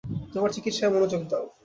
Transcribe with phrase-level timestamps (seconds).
[0.33, 1.45] তোমার চিকিৎসায় মনোযোগ দাও।